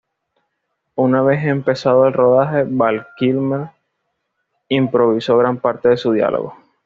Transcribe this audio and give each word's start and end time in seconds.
Una 0.95 1.21
vez 1.21 1.45
empezado 1.45 2.07
el 2.07 2.13
rodaje, 2.13 2.63
Val 2.67 3.05
Kilmer 3.17 3.67
improvisó 4.67 5.37
gran 5.37 5.59
parte 5.59 5.89
de 5.89 5.97
su 5.97 6.11
diálogo. 6.13 6.55